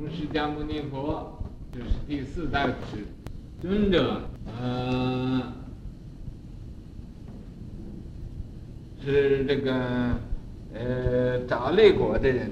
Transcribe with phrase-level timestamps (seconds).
[0.00, 1.30] 从释迦牟尼佛
[1.70, 3.04] 就是第四代是
[3.60, 5.52] 尊者，嗯、呃，
[9.04, 10.18] 是这个
[10.72, 12.50] 呃扎利国的人，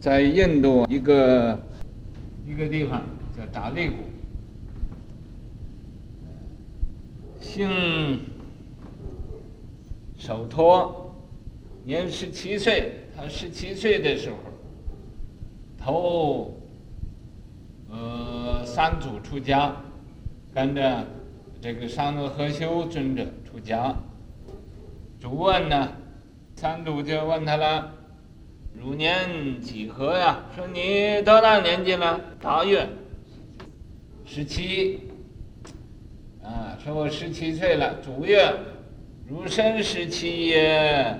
[0.00, 1.56] 在印度一个
[2.44, 3.00] 一个地方
[3.38, 3.98] 叫扎利国，
[7.40, 8.18] 姓
[10.18, 11.14] 首陀，
[11.84, 14.36] 年十七岁，他十七岁的时候。
[15.84, 16.56] 头，
[17.90, 19.76] 呃，三祖出家，
[20.54, 21.06] 跟着
[21.60, 23.94] 这个桑罗和修尊者出家。
[25.20, 25.92] 主问呢，
[26.56, 27.92] 三祖就问他了
[28.80, 32.88] ：“汝年几何呀？”说：“你多大年纪了？”答曰
[34.24, 35.00] ：“十七。”
[36.42, 37.96] 啊，说我十七岁了。
[38.02, 38.50] 主曰
[39.28, 41.18] ：“汝身十七耶，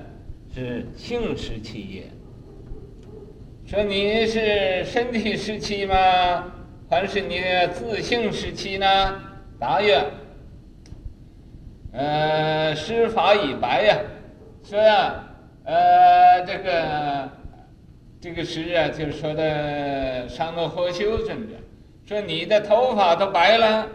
[0.55, 2.11] 是庆十七耶。”
[3.75, 6.45] 说你是身体时期吗？
[6.89, 8.87] 还是你的自性时期呢？
[9.59, 10.01] 答曰：
[11.93, 13.99] 呃，师法已白呀。
[14.63, 15.25] 说呀，
[15.65, 17.29] 呃，这个
[18.21, 21.57] 这个师啊，就是说的桑罗和修尊者，
[22.07, 23.89] 说你的头发都白了，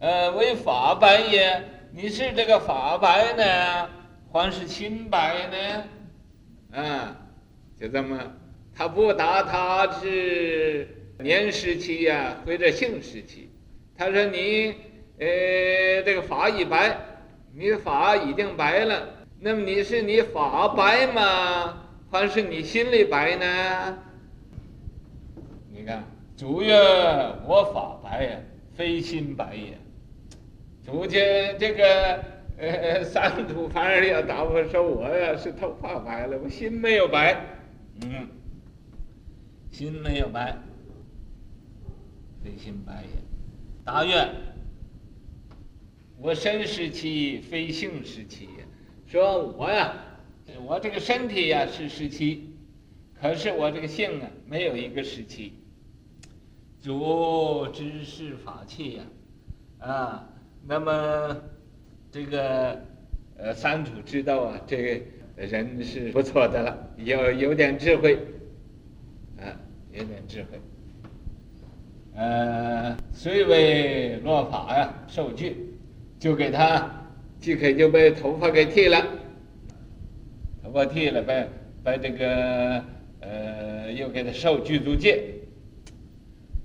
[0.00, 1.62] 呃，为法白也。
[1.92, 3.90] 你是这个发白呢，
[4.32, 5.46] 还是心白
[6.72, 6.80] 呢？
[6.80, 7.16] 啊，
[7.78, 8.18] 就这么。
[8.78, 10.86] 他不答，他是
[11.18, 13.50] 年时期呀，或者性时期。
[13.96, 14.72] 他说你，
[15.18, 16.96] 呃，这个发已白，
[17.52, 19.08] 你的发已经白了。
[19.40, 21.88] 那么你是你发白吗？
[22.08, 23.98] 还是你心里白呢？
[25.74, 26.04] 你看，
[26.36, 26.72] 主曰：
[27.48, 28.36] 我发白呀，
[28.76, 29.76] 非心白也。
[30.86, 32.24] 主见这个，
[32.58, 37.36] 呃，三土反而要答复说，我呀是头发白了，我心没有白。
[38.04, 38.28] 嗯。
[39.70, 40.56] 心没有白，
[42.42, 43.10] 非心白也。
[43.84, 44.28] 答曰：
[46.18, 48.48] 我身十七，非性是七。
[49.06, 49.94] 说我呀，
[50.66, 52.56] 我这个身体呀是十七，
[53.20, 55.52] 可是我这个性啊没有一个十七。
[56.82, 59.04] 主知是法器呀，
[59.78, 60.28] 啊，
[60.66, 61.36] 那么
[62.10, 62.82] 这个
[63.36, 65.00] 呃三祖知道啊，这个
[65.36, 68.18] 人是不错的了，有有点智慧。
[69.98, 70.60] 有点智慧，
[72.14, 75.74] 呃，虽为落法呀，受具，
[76.20, 76.88] 就给他，
[77.40, 79.04] 即刻就被头发给剃了，
[80.62, 81.48] 头发剃了，被
[81.82, 82.84] 被这个，
[83.18, 85.20] 呃，又给他受具足戒，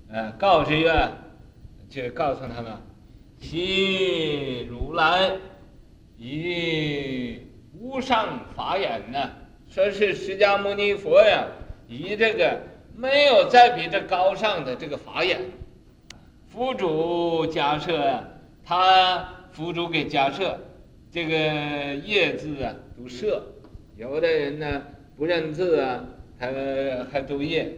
[0.09, 1.09] 呃，告之曰，
[1.89, 2.71] 就告诉他们，
[3.39, 5.31] 昔如来
[6.19, 7.39] 以
[7.79, 9.31] 无上法眼呢，
[9.67, 11.47] 说是释迦牟尼佛呀，
[11.88, 12.71] 以这个。
[12.95, 15.41] 没有再比这高尚的这个法眼，
[16.47, 18.23] 佛祖假设，
[18.63, 20.59] 他佛祖给假设，
[21.11, 23.43] 这个业字啊读舍，
[23.97, 24.83] 有的人呢
[25.17, 26.05] 不认字啊，
[26.39, 26.47] 他
[27.11, 27.73] 还读业，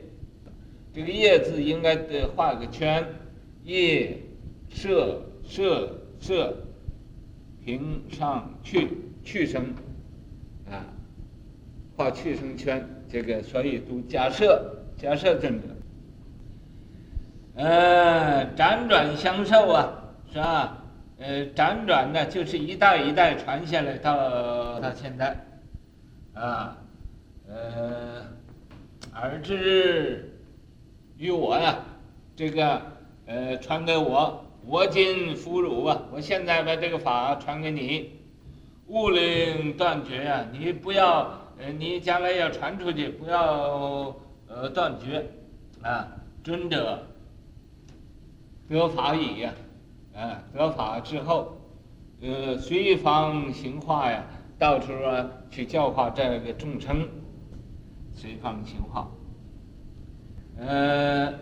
[0.93, 3.05] 这个业字应该得画个圈，
[3.63, 4.17] 业
[4.69, 6.53] 舍舍舍，
[7.63, 8.89] 平上去
[9.23, 9.73] 去声，
[10.69, 10.83] 啊，
[11.95, 14.81] 画去声圈，这个所以读假设。
[14.97, 15.67] 假设尊者，
[17.55, 19.91] 呃，辗转相授啊，
[20.31, 20.77] 是吧？
[21.19, 25.35] 呃，辗转呢，就是一代一代传下来到到现在，
[26.33, 26.77] 啊，
[27.47, 28.25] 呃，
[29.13, 30.33] 而至
[31.17, 31.77] 于我呀，
[32.35, 32.81] 这个
[33.25, 38.11] 呃传给我，我今俘虏啊，我现在把这个法传给你，
[38.87, 41.29] 勿令断绝啊，你不要，
[41.59, 44.15] 呃，你将来要传出去，不要。
[44.47, 45.25] 呃，断绝，
[45.81, 46.07] 啊，
[46.43, 47.03] 尊者
[48.69, 49.53] 得法已呀，
[50.13, 51.57] 啊，得法之后，
[52.21, 54.23] 呃，随方行化呀，
[54.59, 57.07] 到处啊去教化这个众生，
[58.13, 59.09] 随方行化。
[60.57, 61.33] 呃，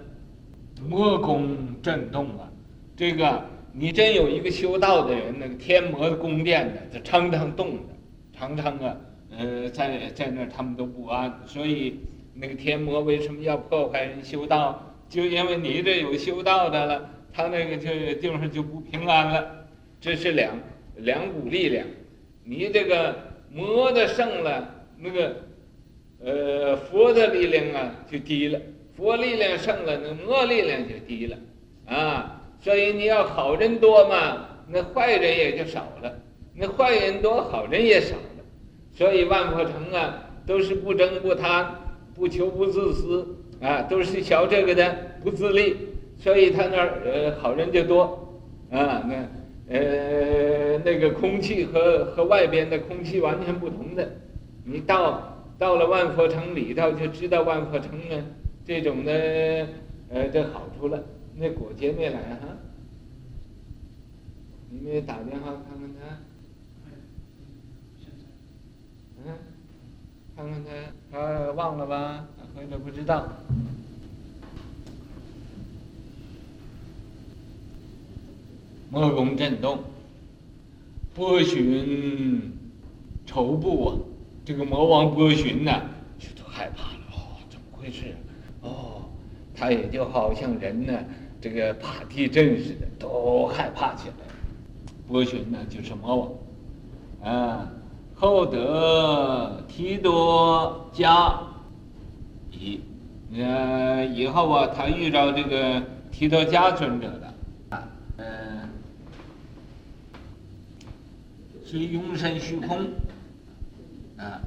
[0.87, 2.49] 魔宫震动啊，
[2.95, 3.43] 这个
[3.73, 7.83] 你真有一个修道的人，那个天魔的宫殿的，这常常动的，
[8.31, 8.95] 常常啊，
[9.37, 11.99] 呃，在在那他们都不安，所以。
[12.35, 14.89] 那个天魔为什么要破坏人修道？
[15.09, 17.89] 就因为你这有修道的了，他那个就
[18.19, 19.67] 地方就不平安了。
[20.01, 20.57] 这是两
[20.95, 21.85] 两股力量，
[22.43, 23.15] 你这个
[23.51, 25.35] 魔的胜了，那个
[26.19, 28.59] 呃佛的力量啊就低了。
[28.97, 31.37] 佛力量胜了，那魔力量就低了
[31.85, 32.41] 啊。
[32.59, 36.09] 所以你要好人多嘛，那坏人也就少了；
[36.55, 38.43] 那坏人多，好人也少了。
[38.91, 41.82] 所以万佛城啊，都是不争不贪。
[42.15, 45.75] 不求不自私啊，都是学这个的，不自立，
[46.17, 49.27] 所以他那儿呃好人就多，啊，那
[49.69, 54.09] 呃那个空气和和外边的空气完全不同的，
[54.65, 58.25] 你到到了万佛城里头就知道万佛城呢
[58.65, 59.67] 这种的
[60.09, 61.03] 呃的好处了。
[61.35, 62.47] 那果杰没来哈？
[64.69, 66.17] 你们打电话看看他？
[69.25, 69.33] 嗯，
[70.35, 70.63] 看看
[71.11, 72.25] 他，他忘了吧？
[72.55, 73.27] 或者不知道。
[78.89, 79.79] 魔宫震动，
[81.15, 82.51] 波旬
[83.25, 83.97] 愁布啊！
[84.45, 85.81] 这个魔王波旬呐，
[86.19, 86.99] 就都害怕了。
[87.11, 88.15] 哦，怎么回事？
[88.61, 89.03] 哦，
[89.55, 90.99] 他也就好像人呢，
[91.41, 94.15] 这个怕地震似的，都害怕起来。
[95.07, 96.37] 波旬呢，就是魔
[97.21, 97.71] 王，啊，
[98.23, 101.33] 后得提多迦
[102.51, 102.79] 以，
[103.35, 107.33] 呃，以后啊，他遇到这个提多迦尊者了。
[111.65, 112.85] 所以永生虚空，
[114.15, 114.39] 啊，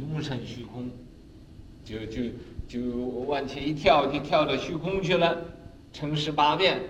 [0.00, 0.88] 永生虚空，
[1.84, 2.22] 就就
[2.66, 2.80] 就
[3.26, 5.36] 往前一跳，就跳到虚空去了，
[5.92, 6.80] 成十八变，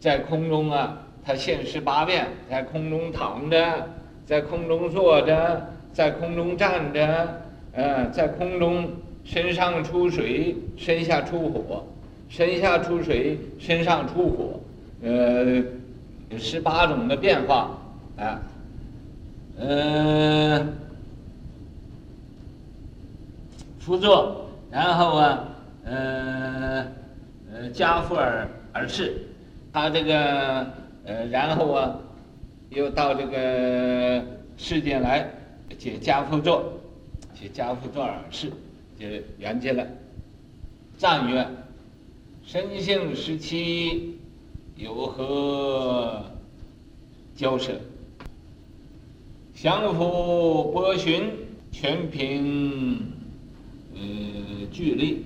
[0.00, 3.88] 在空中啊，他现十八变，在空中躺着，
[4.30, 5.60] 在空中坐着，
[5.92, 7.42] 在空中站着，
[7.72, 8.88] 呃，在空中
[9.24, 11.84] 身上出水，身下出火，
[12.28, 14.60] 身下出水，身上出火，
[15.02, 15.60] 呃，
[16.38, 17.76] 十八种的变化，
[18.18, 18.40] 啊。
[19.58, 20.74] 嗯，
[23.80, 25.44] 辅佐，然后啊，
[25.84, 26.86] 呃，
[27.52, 29.12] 呃，加趺而而逝，
[29.72, 30.66] 他这个
[31.04, 31.98] 呃，然后啊，
[32.70, 34.24] 又到这个
[34.56, 35.28] 世间来
[35.78, 36.72] 解跏趺坐，
[37.34, 38.50] 解跏趺坐而逝，
[38.98, 39.06] 就
[39.38, 39.86] 圆寂了。
[40.96, 41.46] 赞曰：
[42.44, 44.16] 身性十期，
[44.76, 46.24] 有何
[47.36, 47.72] 交涉？
[49.54, 51.30] 降伏波旬，
[51.72, 53.12] 全凭
[53.94, 54.00] 呃
[54.72, 55.24] 具力，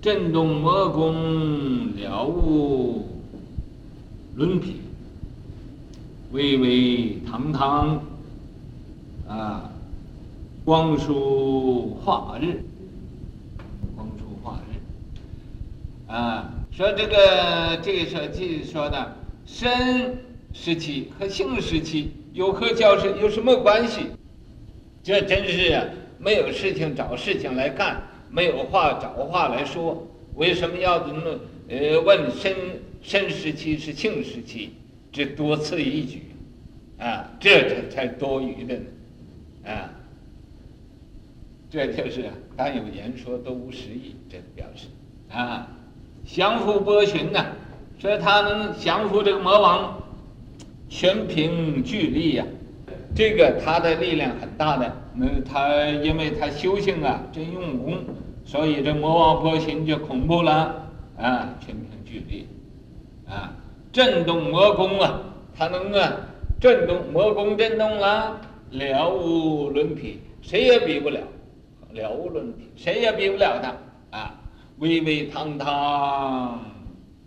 [0.00, 3.06] 震动魔宫，了悟
[4.34, 4.81] 轮毗，
[6.32, 8.02] 巍巍堂堂，
[9.28, 9.70] 啊，
[10.64, 12.64] 光殊化日，
[13.94, 19.14] 光殊化日，啊，说这个这个说记说的
[19.44, 20.24] 身
[20.54, 22.12] 时期和性时期。
[22.32, 23.14] 有何交涉？
[23.18, 24.06] 有什么关系？
[25.02, 25.84] 这真是啊，
[26.18, 30.08] 没有事情找事情来干，没有话找话来说。
[30.36, 31.20] 为什么要这么
[31.68, 32.56] 呃问身
[33.02, 34.70] 身时期是性时期？
[35.12, 36.22] 这多此一举，
[36.98, 39.90] 啊，这才才多余的呢，啊，
[41.70, 42.24] 这就是
[42.56, 44.88] 当有言说都无实意，这个表示
[45.30, 45.68] 啊，
[46.24, 47.44] 降伏波旬呐，
[47.98, 49.98] 说他能降服这个魔王。
[50.94, 52.44] 全凭具力呀，
[53.14, 54.94] 这个他的力量很大的。
[55.14, 57.96] 那他因为他修行啊，真用功，
[58.44, 60.86] 所以这魔王波旬就恐怖了
[61.16, 61.54] 啊！
[61.64, 62.46] 全凭具力，
[63.26, 63.56] 啊，
[63.92, 65.20] 震动魔宫啊，
[65.54, 66.16] 他能啊
[66.58, 68.40] 震动魔宫，震动了，
[68.70, 71.20] 了无伦比，谁也比不了，
[71.92, 74.40] 了无伦比，谁也比不了他啊！
[74.78, 76.64] 巍巍堂堂，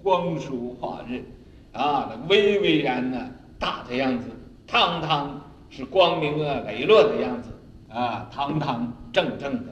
[0.01, 1.23] 光殊化日，
[1.71, 3.29] 啊，那巍巍然呢。
[3.57, 4.25] 大的样子，
[4.67, 7.49] 堂堂是光明啊磊落的样子
[7.87, 9.71] 啊，堂堂正正的，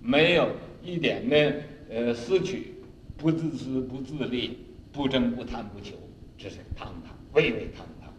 [0.00, 0.48] 没有
[0.82, 1.52] 一点的
[1.90, 2.74] 呃私取，
[3.18, 4.58] 不自私不自利，
[4.90, 5.94] 不争不贪不求，
[6.38, 8.10] 这是堂堂巍巍堂堂。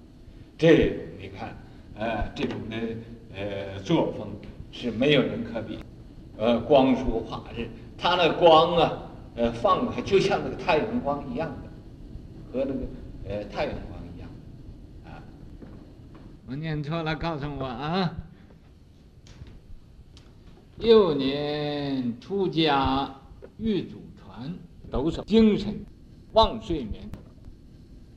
[0.58, 1.56] 这你看，
[1.96, 2.78] 呃，这种的
[3.34, 4.28] 呃作风
[4.72, 5.80] 是没有人可比。
[6.38, 11.70] 呃，光殊化日，它那光啊，呃放开就像那个太阳光一样的，
[12.52, 12.80] 和那个
[13.28, 14.30] 呃太阳光一样。
[15.06, 15.24] 啊。
[16.48, 18.14] 我念错了，告诉我啊！
[20.78, 23.14] 幼年出家，
[23.58, 24.54] 欲祖传，
[24.90, 25.76] 抖擞精神，
[26.32, 27.04] 忘睡眠，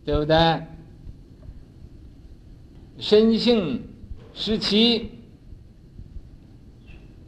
[0.05, 0.63] 对不对？
[2.99, 3.89] 身性
[4.35, 5.11] 十七，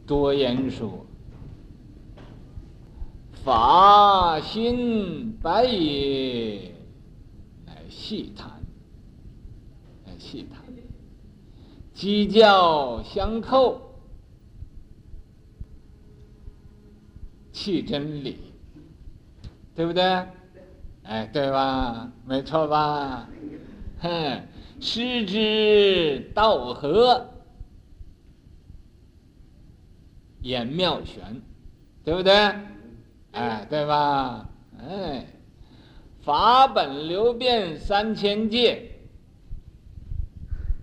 [0.05, 1.05] 多言说，
[3.43, 6.73] 法心白也，
[7.65, 8.49] 来细谈，
[10.05, 10.63] 乃细谈。
[11.95, 13.79] 犄角相扣，
[17.53, 18.37] 弃真理，
[19.73, 20.03] 对不对？
[21.07, 22.11] 哎，对吧？
[22.25, 23.29] 没错吧？
[24.01, 24.41] 哼，
[24.79, 27.29] 师之道合，
[30.41, 31.41] 言妙玄，
[32.03, 32.33] 对不对？
[33.33, 34.49] 哎，对吧？
[34.79, 35.25] 哎，
[36.23, 38.91] 法本流变三千界，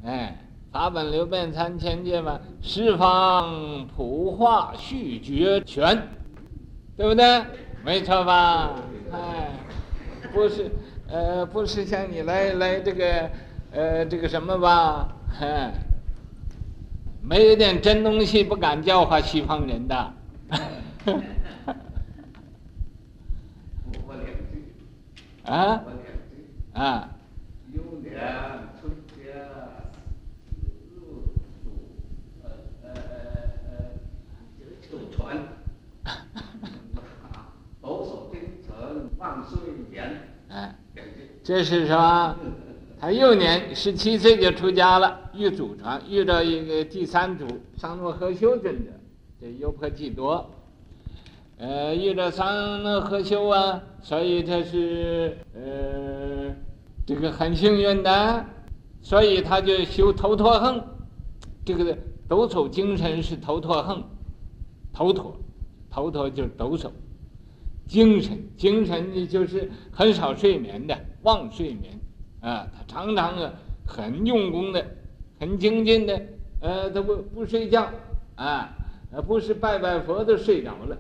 [0.05, 0.39] 哎，
[0.71, 6.09] 法本流变三千界嘛，十方普化续绝全，
[6.97, 7.45] 对不对？
[7.85, 8.77] 没错吧？
[9.13, 9.51] 哎，
[10.33, 10.71] 不是，
[11.09, 13.31] 呃，不是像你来来这个，
[13.71, 15.17] 呃，这个什么吧？
[15.41, 15.73] 哎，
[17.23, 20.15] 没有点真东西不敢教化西方人的。
[25.45, 25.83] 啊，
[26.73, 27.09] 啊，
[28.81, 29.31] 出家，
[30.95, 31.25] 入
[32.43, 32.51] 呃
[32.85, 32.91] 呃
[33.69, 33.75] 呃
[34.59, 35.37] 就求传，
[37.81, 39.59] 保守精诚万岁
[39.91, 40.29] 年。
[40.49, 40.77] 哎，
[41.45, 42.35] 这是说？
[43.01, 47.45] 他幼年十七岁就出家了，遇祖传，遇到一个第三祖
[47.77, 48.93] 桑诺和修尊者，
[49.41, 50.49] 这优婆弃多。
[51.59, 53.83] 呃，遇到桑诺和修啊。
[54.01, 56.55] 所以他是呃，
[57.05, 58.45] 这个很幸运的，
[59.01, 60.85] 所以他就修头陀行，
[61.65, 61.97] 这个
[62.29, 64.03] 抖擞精神是头陀行，
[64.93, 65.37] 头陀，
[65.91, 66.89] 头陀就是抖擞，
[67.89, 71.99] 精神精神呢就是很少睡眠的，忘睡眠，
[72.41, 73.53] 啊，他常常啊
[73.87, 74.85] 很用功的，
[75.39, 76.23] 很精进的，
[76.61, 77.91] 呃，他不不睡觉，
[78.37, 78.77] 啊，
[79.27, 80.97] 不是拜拜佛都睡着了，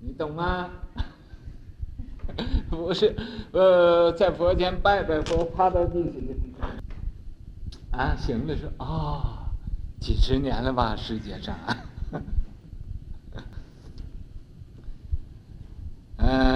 [0.00, 0.70] 你懂吗？
[2.68, 3.16] 不是，
[3.52, 6.02] 呃，在佛前拜拜佛，趴到地
[6.58, 6.68] 上，
[7.90, 9.50] 啊，醒了说啊、
[10.00, 11.56] 几十年了吧，世界上，
[16.16, 16.55] 呃，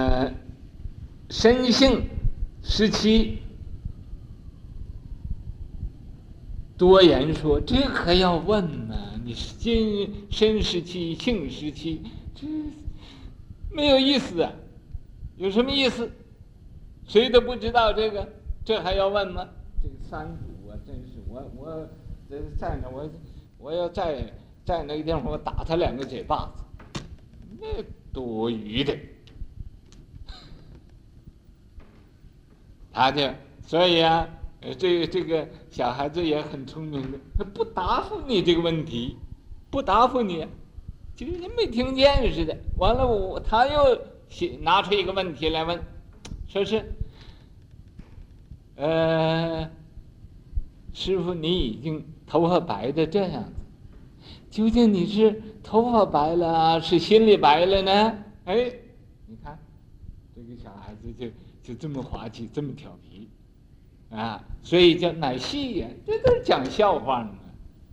[1.31, 2.09] 身性
[2.61, 3.39] 十七，
[6.77, 9.17] 多言说，这可要问呢？
[9.23, 12.01] 你是今身十七，性十七，
[12.35, 12.45] 这
[13.71, 14.51] 没有意思啊。
[15.37, 16.11] 有什么意思？
[17.07, 18.27] 谁都不知道这个，
[18.65, 19.47] 这还要问吗？
[19.81, 21.89] 这个三祖啊，真是我我
[22.29, 23.09] 这在那我
[23.57, 24.33] 我要在
[24.65, 27.01] 在那个地方我打他两个嘴巴子，
[27.61, 27.67] 那
[28.11, 28.93] 多余的。
[32.91, 33.29] 他就
[33.65, 34.27] 所以啊，
[34.77, 39.17] 这个这个小孩子也很聪明的，他不答复你这个问题，
[39.69, 40.45] 不答复你，
[41.15, 42.57] 就跟没听见似的。
[42.77, 43.99] 完了我他又。
[44.61, 45.77] 拿出一个问题来问，
[46.47, 46.89] 说是，
[48.77, 49.69] 呃，
[50.93, 53.43] 师傅，你已经头发白的这样，
[54.49, 58.23] 究竟你是头发白了，是心里白了呢？
[58.45, 58.71] 哎，
[59.27, 59.59] 你看，
[60.33, 61.27] 这个小孩子就
[61.63, 63.29] 就这么滑稽，这么调皮，
[64.09, 67.31] 啊，所以叫乃戏呀，这都是讲笑话呢，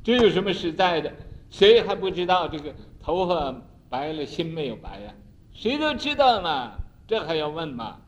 [0.03, 1.13] 这有什么实在的？
[1.51, 3.55] 谁还不知道这个头发
[3.89, 5.15] 白了，心没有白呀？
[5.53, 6.73] 谁都知道嘛，
[7.07, 8.01] 这还要问吗？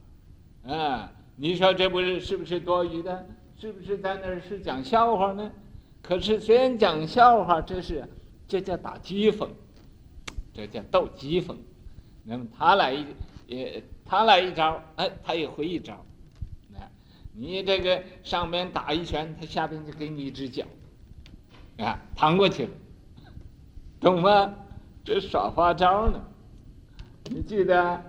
[0.66, 3.26] 啊，你说这不是是不是多余的？
[3.56, 5.50] 是不是在那儿是讲笑话呢？
[6.00, 8.08] 可是虽然讲笑话，这是
[8.48, 9.48] 这叫打讥讽，
[10.54, 11.54] 这叫逗讥讽。
[12.24, 12.96] 那么他来
[13.46, 15.94] 也他来一招，哎，他也回一招。
[16.74, 16.82] 啊，
[17.32, 20.64] 你这个上面打一拳，他下边就给你一只脚，
[21.78, 22.70] 啊，弹过去了，
[24.00, 24.52] 懂吗？
[25.04, 26.20] 这耍花招呢。
[27.26, 28.02] 你记得，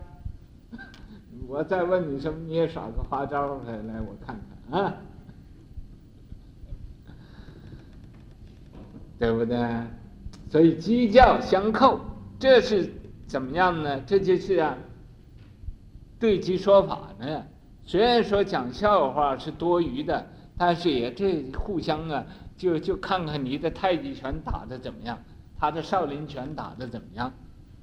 [1.47, 4.35] 我再问你什么，你也耍个花招来来，我看
[4.71, 4.97] 看啊，
[9.19, 9.55] 对不对？
[10.49, 11.99] 所以鸡叫相扣，
[12.39, 12.91] 这是
[13.27, 14.01] 怎么样呢？
[14.01, 14.75] 这就是啊，
[16.21, 17.45] 对机说法呢。
[17.83, 20.25] 虽然说讲笑话是多余的，
[20.57, 22.25] 但是也这互相啊，
[22.55, 25.21] 就就看看你的太极拳打得怎么样，
[25.59, 27.33] 他的少林拳打得怎么样，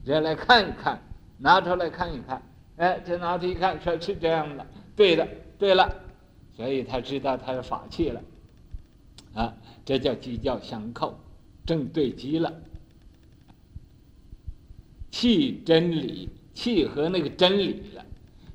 [0.05, 1.03] 人来看一看。
[1.41, 2.43] 拿出来看一看，
[2.79, 4.67] 哎，这拿出一看，说是这样的，
[4.97, 5.89] 对的，对了，
[6.57, 8.21] 所以他知道他的法器了，
[9.35, 9.55] 啊，
[9.85, 11.17] 这叫机教相扣，
[11.65, 12.53] 正对机了，
[15.13, 18.05] 契真理，契合那个真理了。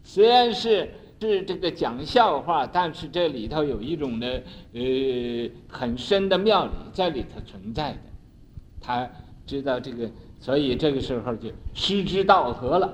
[0.04, 4.44] 虽然是是这个讲笑话，但是这里头有一种的
[4.74, 8.00] 呃很深的妙理在里头存在的，
[8.82, 9.10] 他
[9.46, 10.10] 知道这个。
[10.40, 12.94] 所以这个时候就师之道合了，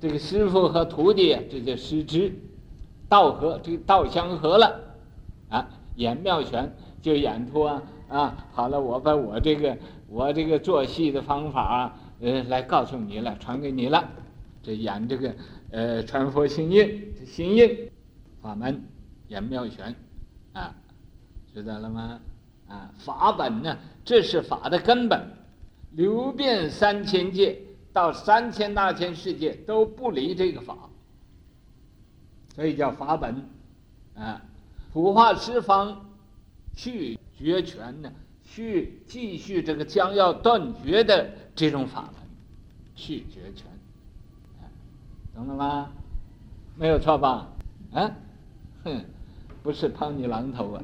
[0.00, 2.32] 这个师傅和徒弟这叫师之
[3.06, 4.80] 道合，这个道相合了，
[5.50, 9.76] 啊，演妙拳就演出啊啊，好了，我把我这个
[10.08, 14.08] 我这个做戏的方法啊，呃，来告诉你了，传给你了，
[14.62, 15.34] 这演这个
[15.70, 17.90] 呃传佛心印，心印
[18.42, 18.82] 法门
[19.28, 19.94] 演妙拳，
[20.52, 20.74] 啊，
[21.54, 22.20] 知道了吗？
[22.68, 25.20] 啊，法本呢，这是法的根本。
[25.92, 27.58] 流遍三千界，
[27.92, 30.88] 到三千大千世界都不离这个法，
[32.54, 33.34] 所以叫法本，
[34.14, 34.40] 啊，
[34.92, 36.06] 普化十方，
[36.76, 38.12] 去绝权呢，
[38.44, 42.14] 去继续这个将要断绝的这种法门，
[42.94, 43.66] 去绝权，
[45.34, 45.90] 懂了吗？
[46.76, 47.48] 没有错吧？
[47.92, 48.10] 啊，
[48.84, 49.04] 哼，
[49.62, 50.82] 不是抛你榔头啊。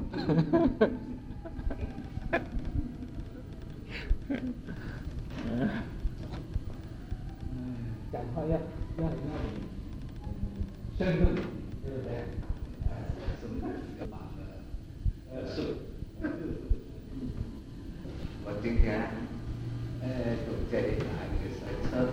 [4.29, 5.69] 嗯，
[8.11, 9.09] 讲话要要要
[10.97, 11.25] 深入，
[11.83, 12.09] 对不对？
[12.89, 12.91] 哎，
[13.39, 13.51] 什么
[13.99, 14.41] 叫法呢？
[15.33, 15.55] 呃，是。
[18.45, 19.01] 我今天，
[20.01, 20.07] 呃，
[20.45, 21.07] 从这里来，
[21.41, 22.11] 就是在车